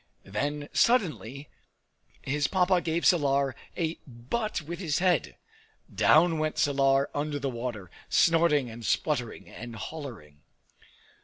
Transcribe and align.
Then 0.25 0.67
suddenly 0.73 1.47
his 2.23 2.47
Papa 2.47 2.81
gave 2.81 3.05
Salar 3.05 3.55
a 3.77 3.99
butt 4.07 4.59
with 4.63 4.79
his 4.79 4.97
head. 4.97 5.37
Down 5.93 6.39
went 6.39 6.57
Salar 6.57 7.11
under 7.13 7.37
the 7.37 7.51
water, 7.51 7.91
snorting 8.09 8.67
and 8.67 8.83
spluttering 8.83 9.47
and 9.47 9.75
hollering. 9.75 10.41